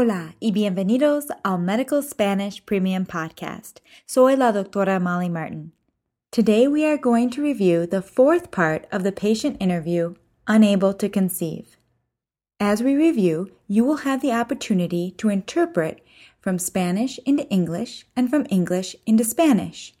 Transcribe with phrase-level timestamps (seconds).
[0.00, 3.80] Hola y bienvenidos al Medical Spanish Premium Podcast.
[4.06, 5.72] Soy la doctora Molly Martin.
[6.30, 10.14] Today we are going to review the fourth part of the patient interview,
[10.46, 11.76] Unable to Conceive.
[12.60, 16.00] As we review, you will have the opportunity to interpret
[16.40, 19.94] from Spanish into English and from English into Spanish.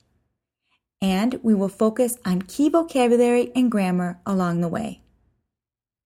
[1.02, 5.02] And we will focus on key vocabulary and grammar along the way.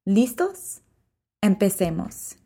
[0.09, 0.81] ¿Listos?
[1.45, 2.37] Empecemos.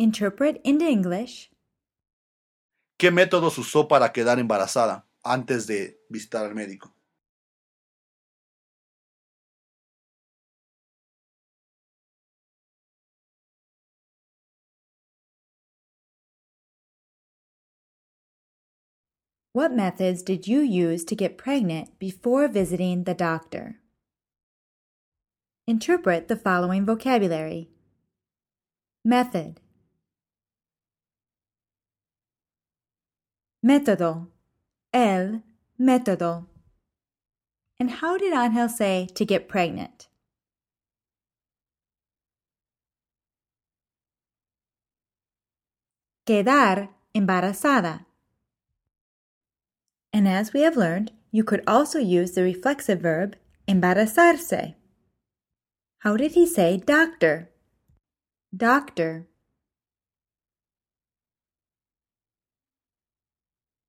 [0.00, 1.50] Interpret into English.
[2.96, 6.94] ¿Qué métodos usó para quedar embarazada antes de visitar al médico?
[19.52, 23.80] What methods did you use to get pregnant before visiting the doctor?
[25.66, 27.70] Interpret the following vocabulary.
[29.04, 29.60] Method
[33.64, 34.28] Método.
[34.92, 35.42] El
[35.80, 36.46] método.
[37.80, 40.08] And how did Angel say to get pregnant?
[46.26, 48.04] Quedar embarazada.
[50.12, 53.36] And as we have learned, you could also use the reflexive verb
[53.66, 54.74] embarazarse.
[56.00, 57.50] How did he say doctor?
[58.56, 59.27] Doctor.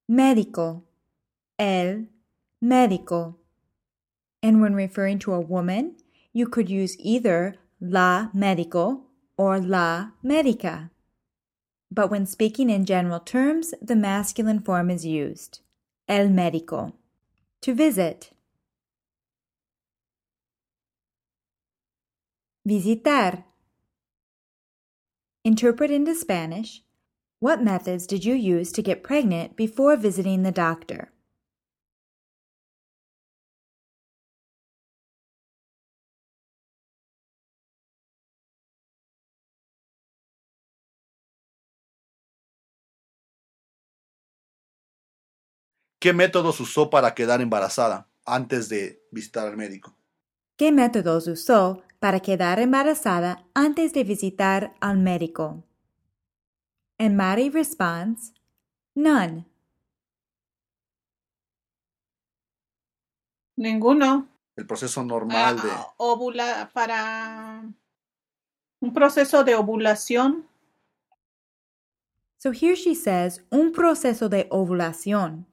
[0.10, 0.82] Médico.
[1.60, 2.08] El
[2.64, 3.36] médico.
[4.42, 5.98] And when referring to a woman,
[6.34, 9.02] you could use either la médico
[9.38, 10.90] or la médica.
[11.92, 15.60] But when speaking in general terms, the masculine form is used.
[16.08, 16.94] El médico.
[17.62, 18.32] To visit.
[22.68, 23.44] Visitar.
[25.44, 26.84] Interpret into Spanish.
[27.42, 31.14] What methods did you use to get pregnant before visiting the doctor?
[46.02, 49.96] ¿Qué métodos usó para quedar embarazada antes de visitar al médico?
[50.58, 55.69] ¿Qué métodos usó para quedar embarazada antes de visitar al médico?
[57.00, 58.34] And Mari responds,
[58.96, 59.46] None.
[63.58, 64.28] Ninguno.
[64.58, 65.70] El proceso normal de...
[65.72, 67.64] Ah, ovula para
[68.82, 70.44] un proceso de ovulación.
[72.38, 75.46] So here she says, un proceso de ovulación,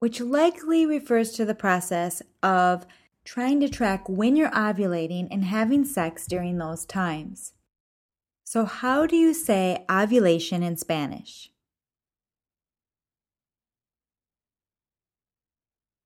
[0.00, 2.86] which likely refers to the process of
[3.24, 7.52] trying to track when you're ovulating and having sex during those times.
[8.46, 11.50] So, how do you say ovulation in Spanish?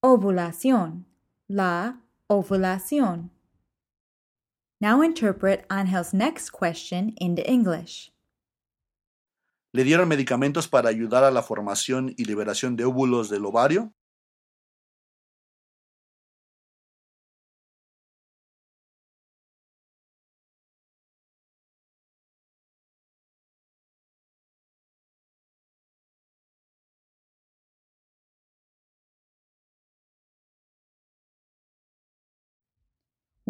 [0.03, 1.05] Ovulación.
[1.51, 1.97] La
[2.31, 3.29] ovulación.
[4.81, 8.11] Now interpret Angel's next question into English.
[9.75, 13.93] ¿Le dieron medicamentos para ayudar a la formación y liberación de óvulos del ovario?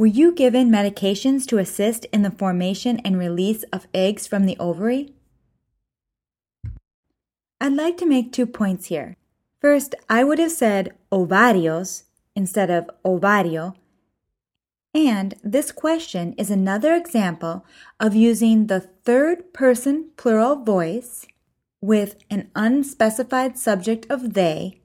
[0.01, 4.57] Were you given medications to assist in the formation and release of eggs from the
[4.59, 5.13] ovary?
[7.61, 9.19] I'd like to make two points here.
[9.61, 13.75] First, I would have said ovarios instead of ovario.
[14.95, 17.67] And this question is another example
[18.01, 21.27] of using the third person plural voice
[21.83, 24.81] with an unspecified subject of they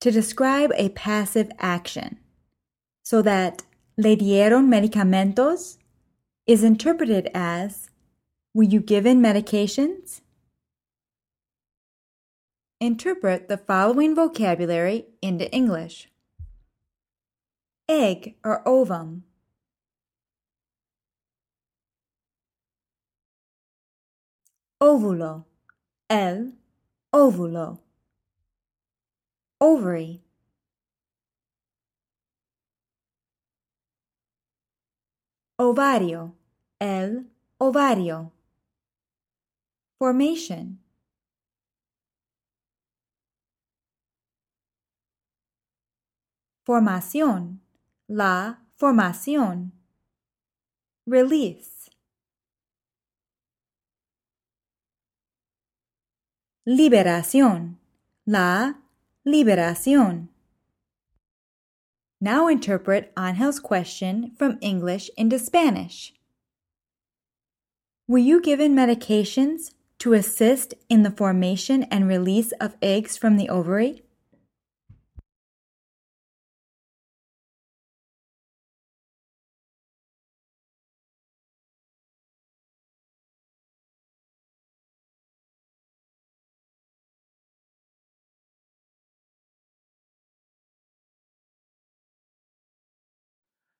[0.00, 2.18] to describe a passive action
[3.02, 3.64] so that
[3.96, 5.78] le dieron medicamentos
[6.46, 7.88] is interpreted as
[8.54, 10.20] Were you given medications?
[12.80, 16.08] Interpret the following vocabulary into English.
[17.88, 19.24] Egg or ovum,
[24.82, 25.44] óvulo,
[26.10, 26.52] el.
[27.14, 27.78] Óvulo,
[29.60, 30.25] ovary.
[35.58, 36.36] Ovario,
[36.78, 38.30] el ovario.
[39.98, 40.78] Formation.
[46.62, 47.62] Formación,
[48.06, 49.72] la formación.
[51.06, 51.90] Release.
[56.66, 57.78] Liberación,
[58.26, 58.82] la
[59.24, 60.35] liberación.
[62.20, 66.14] Now interpret Angel's question from English into Spanish.
[68.08, 73.50] Were you given medications to assist in the formation and release of eggs from the
[73.50, 74.05] ovary?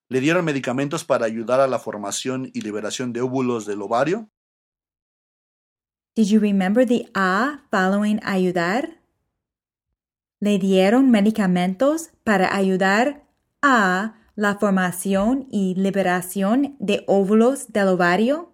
[0.08, 4.30] ¿Le dieron medicamentos para ayudar a la formación y liberación de óvulos del ovario?
[6.14, 9.00] Did you remember the a following ayudar?
[10.40, 13.26] Le dieron medicamentos para ayudar
[13.62, 18.52] a la formación y liberación de óvulos del ovario?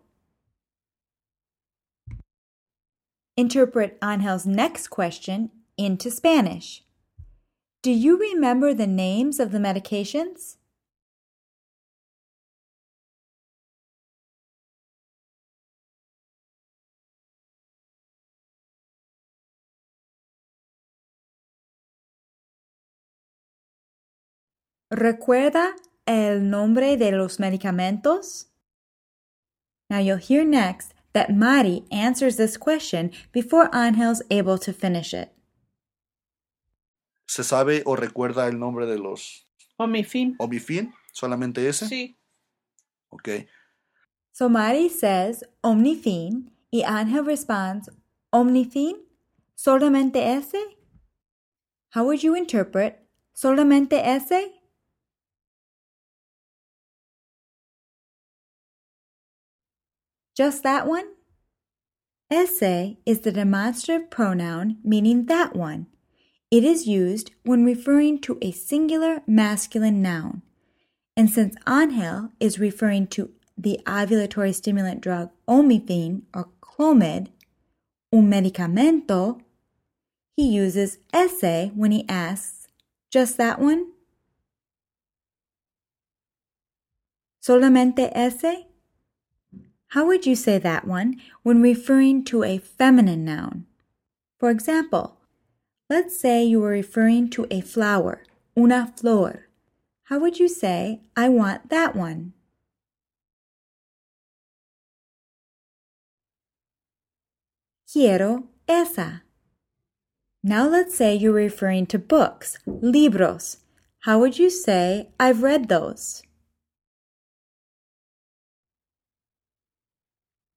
[3.36, 6.84] Interpret Angel's next question into Spanish.
[7.82, 10.56] Do you remember the names of the medications?
[24.92, 25.74] ¿Recuerda
[26.04, 28.52] el nombre de los medicamentos?
[29.88, 35.30] Now you'll hear next that Mari answers this question before Angel's able to finish it.
[37.26, 39.48] ¿Se sabe o recuerda el nombre de los
[39.78, 40.36] Omifin.
[40.38, 40.92] Omifin?
[41.10, 41.86] ¿Solamente ese?
[41.86, 42.18] Sí.
[43.08, 43.46] Ok.
[44.32, 47.88] So Mari says Omnifin y Angel responds
[48.30, 48.96] Omnifin?
[49.56, 50.76] ¿Solamente ese?
[51.94, 54.61] How would you interpret solamente ese?
[60.36, 61.04] Just that one?
[62.30, 65.86] Ese is the demonstrative pronoun meaning that one.
[66.50, 70.42] It is used when referring to a singular masculine noun.
[71.16, 77.28] And since Angel is referring to the ovulatory stimulant drug clomiphene or Clomid,
[78.12, 79.40] un medicamento,
[80.36, 82.66] he uses ese when he asks,
[83.10, 83.92] just that one?
[87.42, 88.64] Solamente ese?
[89.92, 93.66] How would you say that one when referring to a feminine noun?
[94.40, 95.18] For example,
[95.90, 98.24] let's say you were referring to a flower,
[98.56, 99.48] una flor.
[100.04, 102.32] How would you say, I want that one?
[107.92, 109.24] Quiero esa.
[110.42, 113.58] Now let's say you're referring to books, libros.
[114.06, 116.22] How would you say, I've read those?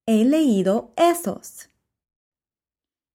[0.06, 1.66] He leído esos.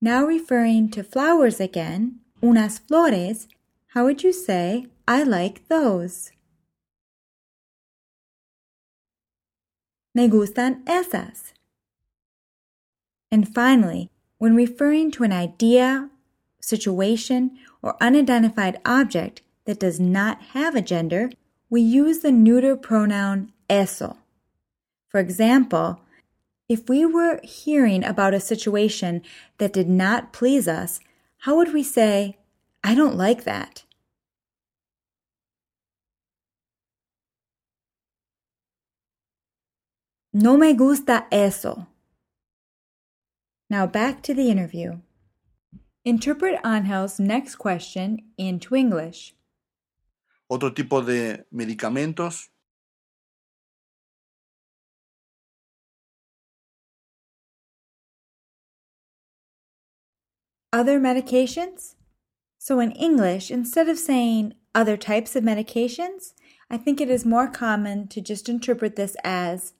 [0.02, 3.48] Now referring to flowers again, unas flores,
[3.94, 6.32] how would you say, I like those?
[10.14, 11.54] Me gustan esas.
[13.32, 16.10] And finally, when referring to an idea,
[16.60, 21.30] situation, or unidentified object that does not have a gender,
[21.70, 24.18] we use the neuter pronoun eso.
[25.08, 26.02] For example,
[26.72, 29.22] if we were hearing about a situation
[29.58, 31.02] that did not please us,
[31.40, 32.38] how would we say,
[32.82, 33.84] I don't like that?
[40.34, 41.88] No me gusta eso.
[43.70, 45.02] Now back to the interview.
[46.06, 49.36] Interpret Angel's next question into English.
[50.50, 52.48] Otro tipo de medicamentos.
[60.74, 61.96] Other medications?
[62.58, 66.34] So in English, instead of saying other types of medications,
[66.70, 69.74] I think it is more common to just interpret this as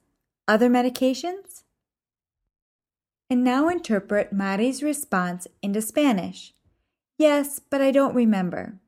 [0.46, 1.62] other medications.
[3.30, 6.52] And now interpret Mari's response into Spanish.
[7.16, 8.78] Yes, but I don't remember.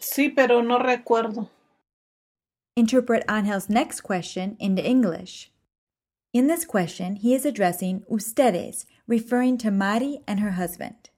[0.00, 1.50] Sí, pero no recuerdo.
[2.78, 5.50] Interpret Angel's next question into English.
[6.32, 11.10] In this question, he is addressing ustedes, referring to Mari and her husband.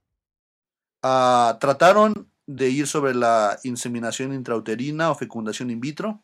[1.03, 6.23] Ah, ¿Trataron de ir sobre la inseminación intrauterina o fecundación in vitro?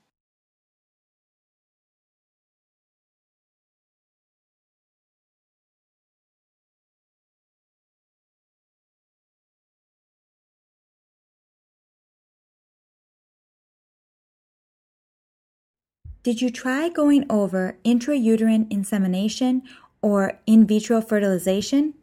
[16.27, 19.63] Did you try going over intrauterine insemination
[20.03, 21.95] or in vitro fertilization?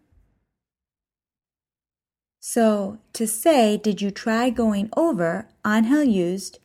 [2.40, 6.60] So, to say, did you try going over, Angel used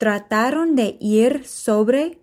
[0.00, 2.16] trataron de ir sobre.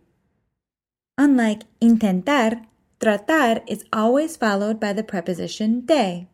[1.17, 2.65] Unlike intentar,
[2.99, 6.27] tratar is always followed by the preposition de.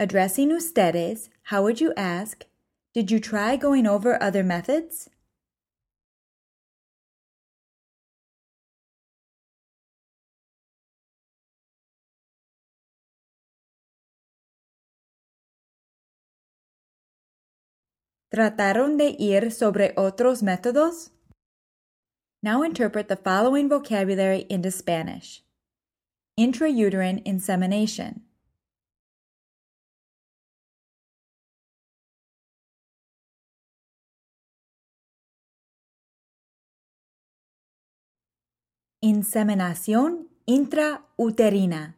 [0.00, 2.44] Addressing ustedes, how would you ask,
[2.92, 5.10] did you try going over other methods?
[18.34, 21.12] ¿Trataron de ir sobre otros métodos?
[22.42, 25.44] Now interpret the following vocabulary into Spanish.
[26.36, 28.24] Intrauterine insemination.
[39.00, 41.94] Inseminación intrauterina.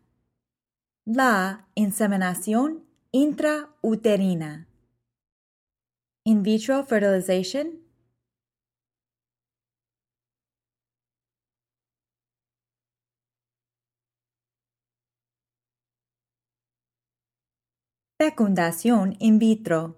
[1.07, 4.67] La inseminación intrauterina.
[6.27, 7.83] In vitro fertilization.
[18.21, 19.95] Fecundación in vitro.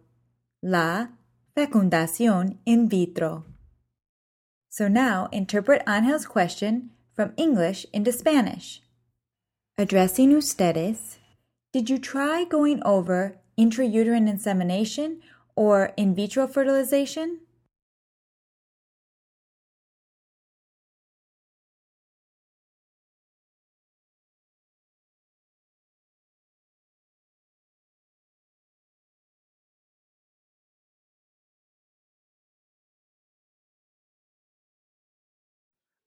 [0.63, 1.13] La
[1.57, 3.47] fecundación in vitro.
[4.69, 8.83] So now interpret Angel's question from English into Spanish.
[9.79, 11.17] Addressing ustedes,
[11.73, 15.23] did you try going over intrauterine insemination
[15.59, 17.41] or in vitro fertilization?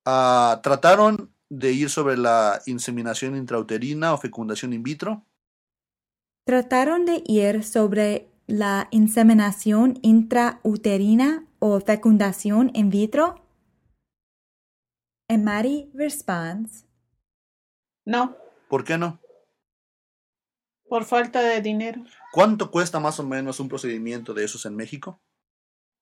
[0.06, 5.26] Ah, ¿Trataron de ir sobre la inseminación intrauterina o fecundación in vitro?
[6.46, 13.36] ¿Trataron de ir sobre la inseminación intrauterina o fecundación in vitro?
[15.30, 16.86] And Mari responds,
[18.06, 18.36] No,
[18.70, 19.20] ¿Por qué no?
[20.88, 22.04] por falta de dinero.
[22.34, 25.22] ¿Cuánto cuesta más o menos un procedimiento de esos en México?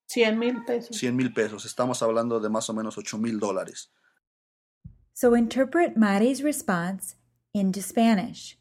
[0.08, 0.98] 100 mil pesos.
[0.98, 1.64] 100 mil pesos.
[1.66, 3.92] Estamos hablando de más o menos 8 mil dólares.
[5.14, 7.18] So interpret Mari's response
[7.54, 8.58] into Spanish.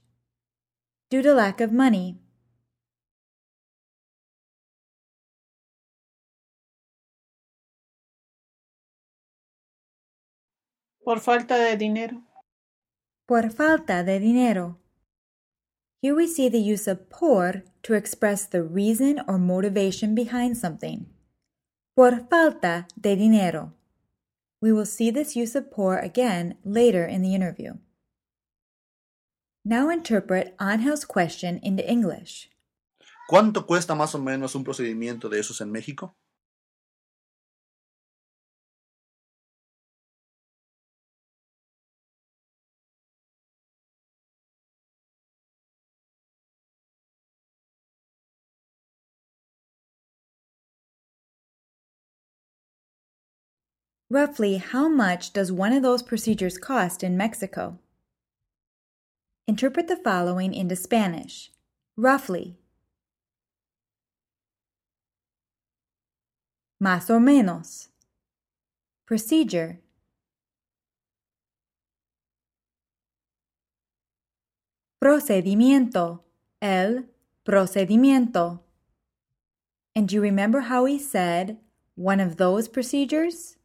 [1.10, 2.20] Due to lack of money.
[11.08, 12.20] Por falta de dinero.
[13.26, 14.76] Por falta de dinero.
[16.02, 21.06] Here we see the use of por to express the reason or motivation behind something.
[21.96, 23.72] Por falta de dinero.
[24.60, 27.78] We will see this use of por again later in the interview.
[29.64, 32.50] Now interpret Angel's question into English.
[33.30, 36.14] ¿Cuánto cuesta más o menos un procedimiento de esos en México?
[54.10, 57.78] Roughly, how much does one of those procedures cost in Mexico?
[59.46, 61.50] Interpret the following into Spanish.
[61.94, 62.56] Roughly.
[66.82, 67.88] Más o menos.
[69.06, 69.80] Procedure.
[75.04, 76.20] Procedimiento.
[76.62, 77.04] El
[77.46, 78.60] procedimiento.
[79.94, 81.58] And do you remember how he said
[81.94, 83.57] one of those procedures?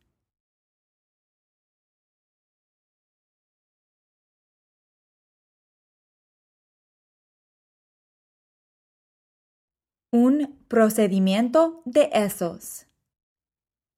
[10.16, 12.86] Un procedimiento de esos.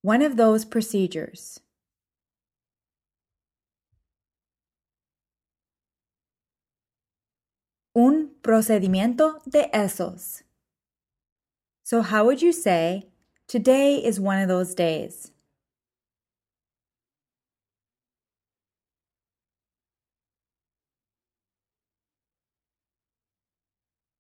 [0.01, 1.59] One of those procedures.
[7.93, 10.43] Un procedimiento de esos.
[11.83, 13.09] So, how would you say,
[13.49, 15.33] today is one of those days?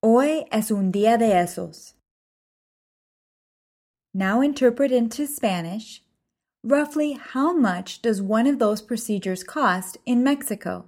[0.07, 1.95] Hoy es un día de esos.
[4.13, 6.03] Now interpret into Spanish.
[6.63, 10.85] Roughly how much does one of those procedures cost in Mexico?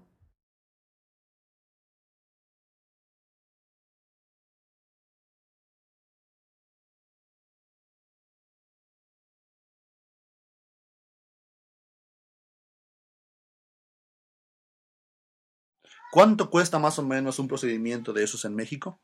[16.11, 18.99] ¿Cuánto cuesta más o menos un procedimiento de esos en México?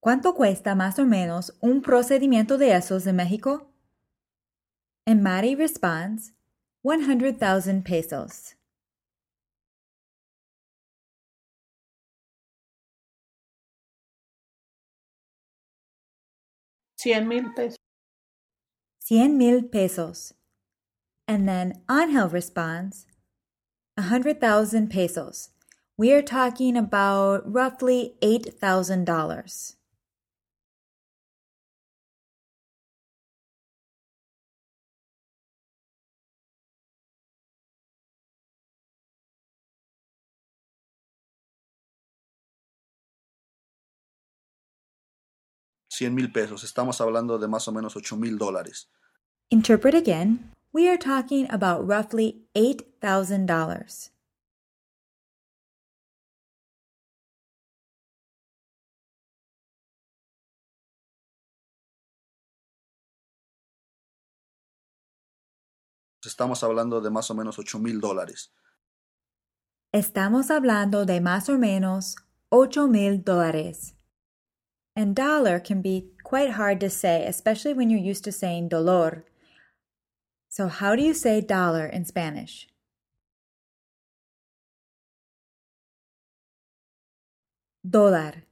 [0.00, 3.72] ¿Cuánto cuesta más o menos un procedimiento de esos en México?
[5.06, 6.32] And Mari responds,
[6.82, 8.56] 100,000 pesos.
[16.96, 17.78] Cien mil pesos.
[19.00, 20.34] 100 mil pesos.
[21.26, 23.06] And then Angel responds,
[23.96, 25.50] 100,000 pesos.
[25.98, 29.76] We are talking about roughly $8,000.
[45.90, 46.64] Cien mil pesos.
[46.64, 48.88] Estamos hablando de más o menos ocho mil dólares.
[49.50, 50.50] Interpret again.
[50.74, 54.08] We are talking about roughly $8,000.
[66.24, 68.50] Estamos hablando de más o menos ocho mil dólares.
[69.92, 72.16] Estamos hablando de más o menos
[72.50, 73.92] $8 mil dólares.
[74.96, 79.26] And dollar can be quite hard to say, especially when you're used to saying dolor.
[80.52, 82.68] So, how do you say dollar in Spanish?
[87.88, 88.42] Dólar.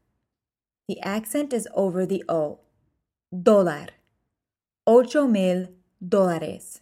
[0.88, 2.60] The accent is over the O.
[3.30, 3.90] Dólar.
[4.86, 5.68] Ocho mil
[6.02, 6.80] dólares.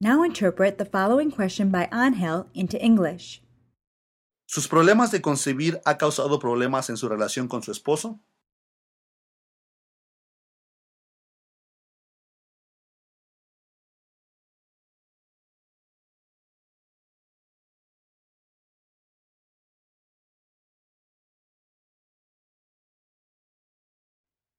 [0.00, 3.42] Now interpret the following question by Angel into English.
[4.46, 8.18] ¿Sus problemas de concebir ha causado problemas en su relación con su esposo?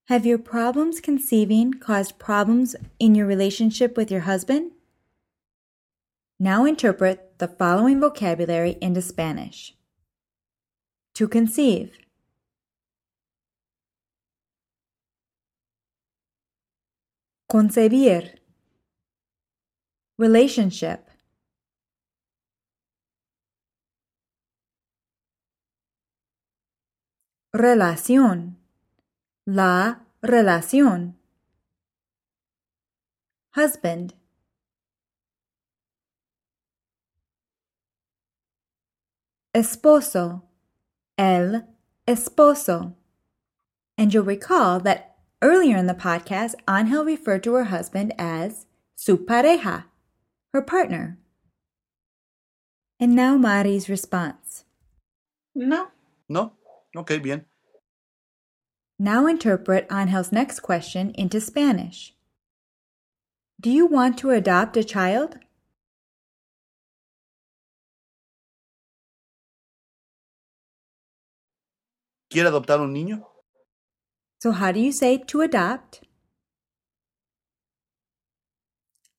[0.08, 4.72] Have your problems conceiving caused problems in your relationship with your husband?
[6.40, 9.76] Now interpret the following vocabulary into Spanish.
[11.16, 11.98] To conceive.
[17.52, 18.38] Concebir.
[20.18, 21.10] Relationship.
[27.54, 28.57] Relación.
[29.50, 31.14] La relación.
[33.56, 34.14] Husband.
[39.56, 40.42] Esposo.
[41.18, 41.64] El
[42.06, 42.94] esposo.
[43.98, 49.18] And you'll recall that earlier in the podcast, Angel referred to her husband as su
[49.18, 49.86] pareja,
[50.52, 51.18] her partner.
[53.00, 54.66] And now Mari's response.
[55.56, 55.88] No.
[56.28, 56.52] ¿No?
[56.94, 57.46] Ok, bien.
[59.00, 62.16] Now interpret Angel's next question into Spanish.
[63.62, 65.38] Do you want to adopt a child?
[72.32, 73.24] ¿Quiere adoptar un niño?
[74.40, 76.02] So, how do you say to adopt?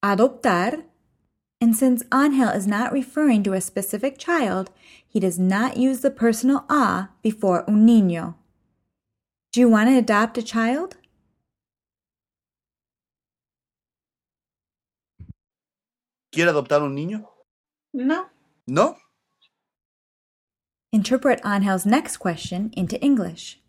[0.04, 0.84] Adoptar.
[1.60, 4.70] And since Angel is not referring to a specific child,
[5.06, 8.37] he does not use the personal a before un niño.
[9.52, 10.96] Do you want to adopt a child?
[16.30, 17.24] ¿Quiere adoptar un niño?
[17.94, 18.28] No.
[18.66, 18.96] ¿No?
[20.92, 23.62] Interpret Angel's next question into English.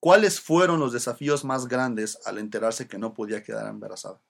[0.00, 4.20] ¿Cuáles fueron los desafíos más grandes al enterarse que no podía quedar embarazada?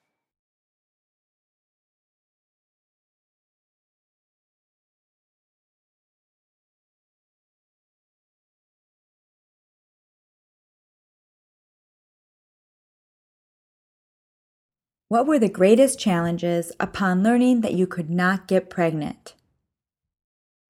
[15.08, 19.34] What were the greatest challenges upon learning that you could not get pregnant?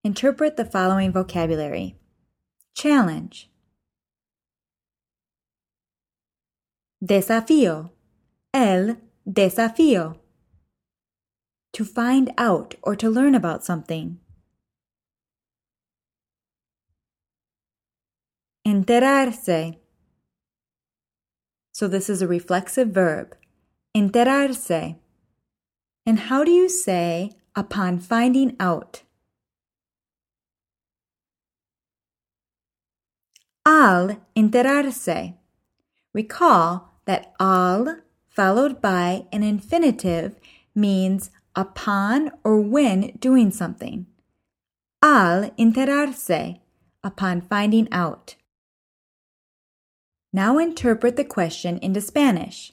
[0.04, 1.96] Interpret the following vocabulary
[2.76, 3.50] Challenge,
[7.04, 7.90] Desafío,
[8.54, 8.96] el
[9.28, 10.18] desafío.
[11.72, 14.20] To find out or to learn about something.
[18.64, 19.78] Enterarse.
[21.72, 23.36] So this is a reflexive verb.
[23.96, 24.96] Enterarse.
[26.06, 29.02] And how do you say upon finding out?
[33.66, 35.34] Al enterarse.
[36.14, 37.98] Recall that al
[38.28, 40.36] followed by an infinitive
[40.74, 44.06] means upon or when doing something.
[45.02, 46.60] Al enterarse,
[47.02, 48.36] upon finding out.
[50.32, 52.72] Now interpret the question into Spanish.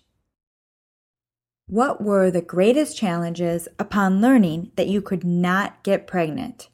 [1.67, 6.69] What were the greatest challenges upon learning that you could not get pregnant?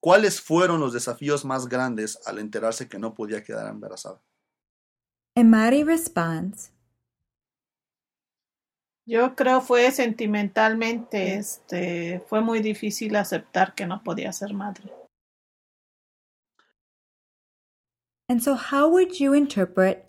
[0.00, 4.20] ¿Cuáles fueron los desafíos más grandes al enterarse que no podía quedar embarazada?
[5.36, 6.72] And Mari responds,
[9.06, 14.92] Yo creo fue sentimentalmente, este, fue muy difícil aceptar que no podía ser madre.
[18.30, 20.06] and so how would you interpret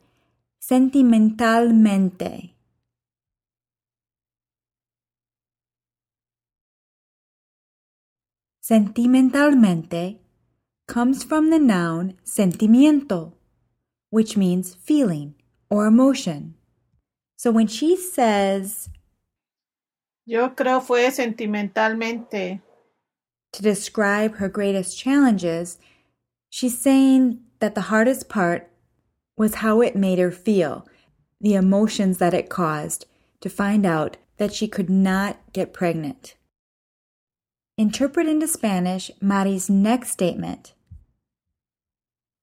[0.60, 2.51] sentimentalmente?
[8.72, 10.22] Sentimentalmente
[10.88, 13.34] comes from the noun sentimiento,
[14.12, 15.36] which means feeling
[15.70, 16.56] or emotion.
[17.36, 18.88] So when she says
[20.26, 22.62] Yo creo fue sentimentalmente,
[23.52, 25.78] to describe her greatest challenges,
[26.50, 28.72] she's saying that the hardest part
[29.36, 30.88] was how it made her feel,
[31.42, 33.06] the emotions that it caused
[33.42, 36.36] to find out that she could not get pregnant.
[37.78, 40.74] Interpret into Spanish Mari's next statement.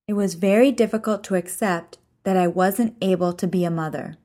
[0.06, 4.18] It was very difficult to accept that I wasn't able to be a mother.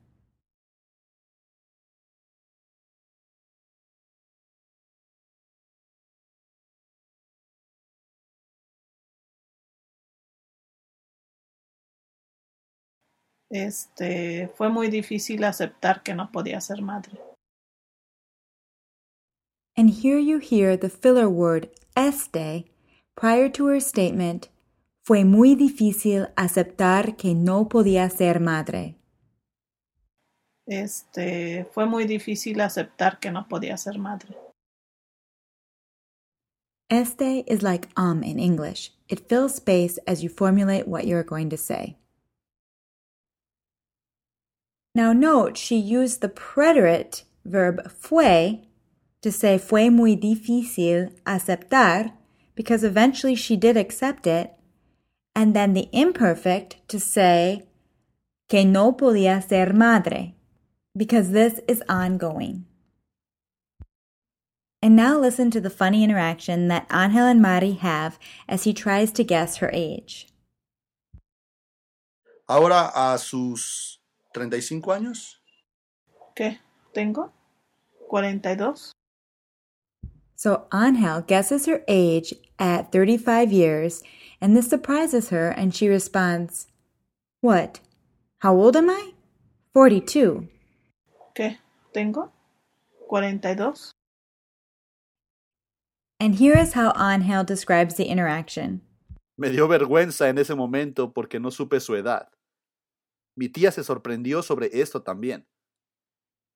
[13.54, 17.33] este, fue muy difícil aceptar que no podía ser madre.
[19.76, 22.64] And here you hear the filler word este
[23.16, 24.48] prior to her statement,
[25.04, 28.96] fue muy difícil aceptar que no podía ser madre.
[30.66, 34.34] Este, fue muy difícil aceptar que no podía ser madre.
[36.90, 38.92] Este is like um in English.
[39.08, 41.96] It fills space as you formulate what you're going to say.
[44.94, 48.68] Now note she used the preterite verb fue
[49.24, 52.12] to say fue muy difícil aceptar
[52.54, 54.52] because eventually she did accept it,
[55.34, 57.64] and then the imperfect to say
[58.50, 60.34] que no podía ser madre
[60.94, 62.66] because this is ongoing.
[64.82, 69.10] And now listen to the funny interaction that Angel and Mari have as he tries
[69.12, 70.28] to guess her age.
[72.46, 74.00] Ahora a sus
[74.34, 75.36] 35 años,
[76.36, 76.58] ¿Qué?
[76.92, 77.32] ¿Tengo?
[78.10, 78.93] ¿42?
[80.44, 84.02] So Angel guesses her age at 35 years,
[84.42, 86.66] and this surprises her, and she responds,
[87.40, 87.80] What?
[88.40, 89.14] How old am I?
[89.72, 90.46] 42.
[91.34, 91.56] ¿Qué?
[91.94, 92.30] ¿Tengo?
[93.10, 93.88] ¿42?
[96.20, 98.82] And here is how Angel describes the interaction.
[99.38, 102.28] me dio vergüenza en ese momento porque no supe su edad.
[103.34, 105.46] Mi tía se sorprendió sobre esto también.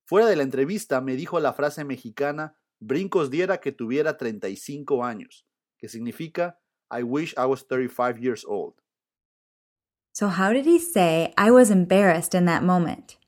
[0.06, 5.44] Fuera de la entrevista me dijo la frase mexicana, brincos diera que tuviera 35 años,
[5.78, 6.58] que significa
[6.90, 8.74] I wish I was 35 years old.
[10.12, 13.18] So, how did he say, I was embarrassed in that moment?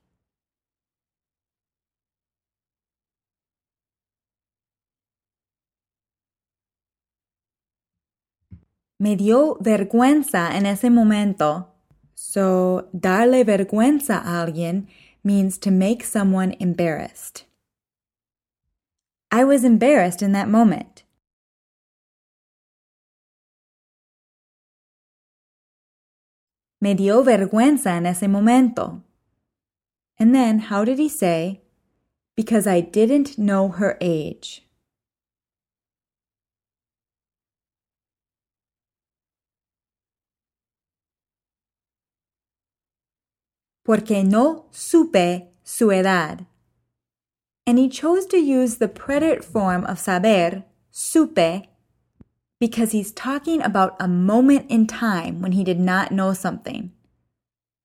[8.99, 11.67] Me dio vergüenza en ese momento.
[12.13, 14.87] So, darle vergüenza a alguien
[15.23, 17.45] means to make someone embarrassed.
[19.33, 21.03] I was embarrassed in that moment.
[26.81, 29.03] Me dio vergüenza en ese momento.
[30.19, 31.61] And then, how did he say?
[32.35, 34.67] Because I didn't know her age.
[43.85, 46.45] Porque no supe su edad.
[47.71, 51.69] And he chose to use the preterite form of saber, supe,
[52.59, 56.91] because he's talking about a moment in time when he did not know something.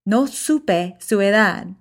[0.05, 1.77] No supe su edad.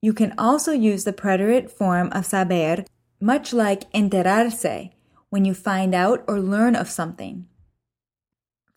[0.00, 2.86] You can also use the preterite form of saber,
[3.20, 4.90] much like enterarse,
[5.28, 7.46] when you find out or learn of something.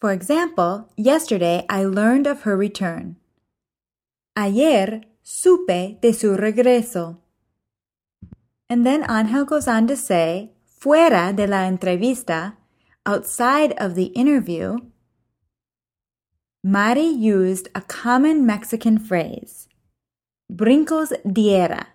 [0.02, 3.16] For example, yesterday I learned of her return.
[4.36, 7.20] Ayer supe de su regreso.
[8.70, 12.58] And then Angel goes on to say, fuera de la entrevista,
[13.06, 14.78] outside of the interview,
[16.64, 19.68] Mari used a common Mexican phrase,
[20.52, 21.86] brincos diera,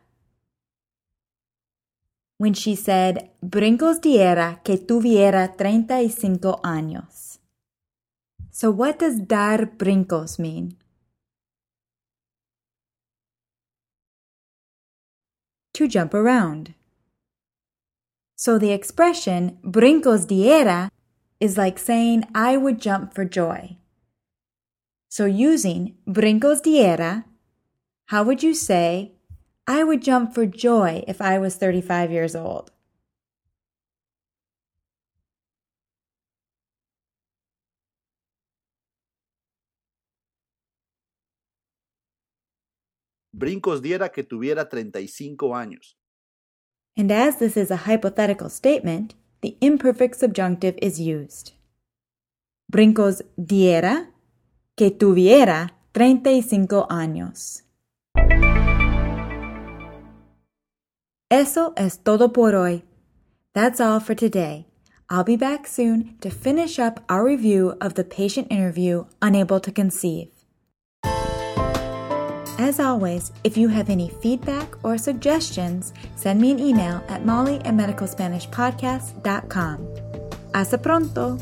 [2.38, 7.38] when she said, brincos diera que tuviera 35 años.
[8.50, 10.76] So what does dar brincos mean?
[15.80, 16.74] To jump around.
[18.36, 20.90] So the expression brincos diera
[21.40, 23.78] is like saying I would jump for joy.
[25.08, 27.24] So using brincos diera,
[28.08, 29.12] how would you say
[29.66, 32.72] I would jump for joy if I was 35 years old?
[43.40, 45.96] Brincos diera que tuviera 35 años.
[46.94, 51.52] And as this is a hypothetical statement, the imperfect subjunctive is used.
[52.70, 54.10] Brincos diera
[54.76, 57.62] que tuviera 35 años.
[61.30, 62.84] Eso es todo por hoy.
[63.54, 64.66] That's all for today.
[65.08, 69.72] I'll be back soon to finish up our review of the patient interview Unable to
[69.72, 70.39] Conceive.
[72.60, 77.54] As always, if you have any feedback or suggestions, send me an email at molly
[77.64, 79.88] at medicalspanishpodcast.com.
[80.52, 81.38] Hasta pronto!